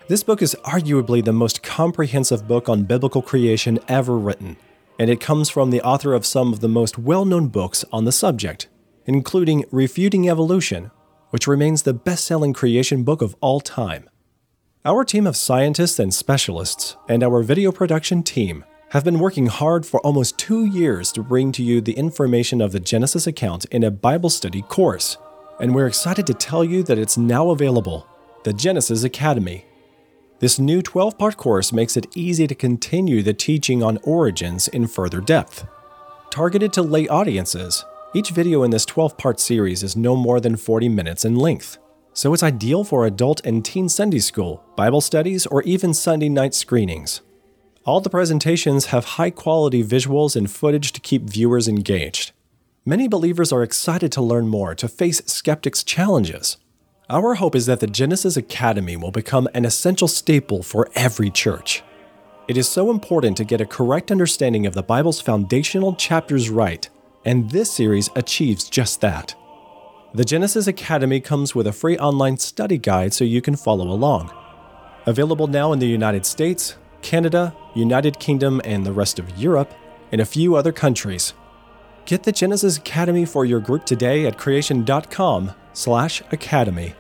This 0.07 0.23
book 0.23 0.43
is 0.43 0.55
arguably 0.65 1.25
the 1.25 1.33
most 1.33 1.63
comprehensive 1.63 2.47
book 2.47 2.69
on 2.69 2.85
biblical 2.85 3.23
creation 3.23 3.79
ever 3.89 4.19
written, 4.19 4.59
and 4.99 5.09
it 5.09 5.19
comes 5.19 5.49
from 5.49 5.71
the 5.71 5.81
author 5.81 6.13
of 6.13 6.27
some 6.27 6.53
of 6.53 6.61
the 6.61 6.69
most 6.69 6.99
well 6.99 7.25
known 7.25 7.49
books 7.49 7.83
on 7.91 8.05
the 8.05 8.13
subject, 8.13 8.69
including 9.07 9.65
Refuting 9.71 10.29
Evolution, 10.29 10.91
which 11.31 11.47
remains 11.47 11.85
the 11.85 11.95
best 11.95 12.27
selling 12.27 12.53
creation 12.53 13.03
book 13.03 13.23
of 13.23 13.35
all 13.41 13.61
time. 13.61 14.11
Our 14.85 15.07
team 15.07 15.27
of 15.27 15.39
scientists 15.39 15.99
and 15.99 16.13
specialists, 16.13 16.97
and 17.09 17.23
our 17.23 17.43
video 17.43 17.73
production 17.73 18.25
team, 18.25 18.63
have 18.91 19.05
been 19.05 19.21
working 19.21 19.47
hard 19.47 19.87
for 19.87 20.01
almost 20.01 20.37
two 20.37 20.65
years 20.65 21.13
to 21.13 21.23
bring 21.23 21.53
to 21.53 21.63
you 21.63 21.81
the 21.81 21.93
information 21.93 22.61
of 22.61 22.73
the 22.73 22.81
Genesis 22.81 23.25
account 23.25 23.65
in 23.67 23.85
a 23.85 23.91
Bible 23.91 24.29
study 24.29 24.63
course, 24.63 25.17
and 25.61 25.73
we're 25.73 25.87
excited 25.87 26.27
to 26.27 26.35
tell 26.35 26.65
you 26.65 26.83
that 26.83 26.99
it's 26.99 27.17
now 27.17 27.51
available 27.51 28.07
the 28.43 28.53
Genesis 28.53 29.05
Academy. 29.05 29.65
This 30.41 30.59
new 30.59 30.83
12 30.83 31.19
part 31.19 31.37
course 31.37 31.73
makes 31.73 31.97
it 31.97 32.09
easy 32.17 32.49
to 32.49 32.55
continue 32.55 33.23
the 33.23 33.35
teaching 33.35 33.81
on 33.81 33.99
origins 34.03 34.67
in 34.67 34.89
further 34.89 35.21
depth. 35.21 35.67
Targeted 36.31 36.73
to 36.73 36.83
lay 36.83 37.07
audiences, 37.07 37.85
each 38.13 38.31
video 38.31 38.65
in 38.65 38.73
this 38.73 38.87
12 38.87 39.17
part 39.17 39.39
series 39.39 39.85
is 39.85 39.95
no 39.95 40.17
more 40.17 40.41
than 40.41 40.57
40 40.57 40.89
minutes 40.89 41.25
in 41.25 41.37
length, 41.37 41.79
so 42.13 42.35
it's 42.35 42.43
ideal 42.43 42.83
for 42.83 43.07
adult 43.07 43.41
and 43.47 43.65
teen 43.65 43.89
Sunday 43.89 44.19
school, 44.19 44.65
Bible 44.75 45.01
studies, 45.01 45.47
or 45.47 45.63
even 45.63 45.95
Sunday 45.95 46.29
night 46.29 46.55
screenings. 46.55 47.21
All 47.87 48.03
the 48.03 48.11
presentations 48.11 48.87
have 48.87 49.17
high 49.17 49.31
quality 49.31 49.83
visuals 49.83 50.37
and 50.37 50.51
footage 50.51 50.93
to 50.93 51.01
keep 51.01 51.23
viewers 51.23 51.67
engaged. 51.67 52.33
Many 52.85 53.09
believers 53.09 53.53
are 53.53 53.63
excited 53.63 54.13
to 54.13 54.21
learn 54.21 54.49
more 54.49 54.75
to 54.75 54.87
face 54.87 55.23
skeptics' 55.25 55.83
challenges. 55.83 56.59
Our 57.09 57.37
hope 57.37 57.55
is 57.55 57.65
that 57.65 57.81
the 57.81 57.87
Genesis 57.87 58.37
Academy 58.37 58.99
will 58.99 59.11
become 59.11 59.49
an 59.55 59.65
essential 59.65 60.09
staple 60.09 60.63
for 60.63 60.91
every 60.95 61.31
church. 61.31 61.83
It 62.49 62.59
is 62.59 62.69
so 62.69 62.91
important 62.91 63.39
to 63.39 63.45
get 63.45 63.63
a 63.63 63.67
correct 63.67 64.11
understanding 64.11 64.67
of 64.67 64.75
the 64.75 64.83
Bible's 64.83 65.23
foundational 65.23 65.95
chapters 65.95 66.51
right, 66.51 66.87
and 67.25 67.51
this 67.51 67.73
series 67.73 68.11
achieves 68.15 68.69
just 68.69 69.01
that. 69.01 69.35
The 70.13 70.25
Genesis 70.25 70.67
Academy 70.67 71.21
comes 71.21 71.55
with 71.55 71.67
a 71.67 71.73
free 71.73 71.97
online 71.97 72.37
study 72.37 72.77
guide 72.77 73.15
so 73.15 73.25
you 73.25 73.41
can 73.41 73.57
follow 73.57 73.89
along. 73.89 74.31
Available 75.07 75.47
now 75.47 75.73
in 75.73 75.79
the 75.79 75.87
United 75.87 76.27
States, 76.27 76.77
Canada, 77.03 77.55
United 77.75 78.19
Kingdom, 78.19 78.61
and 78.65 78.85
the 78.85 78.93
rest 78.93 79.19
of 79.19 79.39
Europe, 79.39 79.73
and 80.13 80.21
a 80.21 80.27
few 80.27 80.57
other 80.57 80.73
countries. 80.73 81.33
Get 82.05 82.25
the 82.25 82.33
Genesis 82.33 82.77
Academy 82.77 83.25
for 83.25 83.45
your 83.45 83.61
group 83.61 83.85
today 83.85 84.27
at 84.27 84.39
creation.com/academy. 84.39 86.95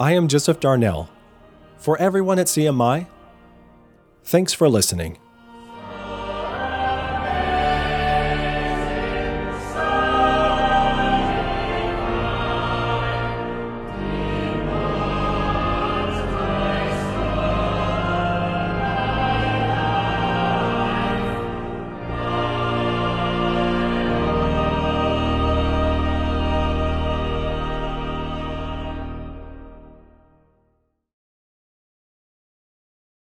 I 0.00 0.12
am 0.12 0.28
Joseph 0.28 0.60
Darnell. 0.60 1.08
For 1.76 1.98
everyone 1.98 2.38
at 2.38 2.48
CMI, 2.48 3.06
thanks 4.24 4.52
for 4.52 4.68
listening. 4.68 5.18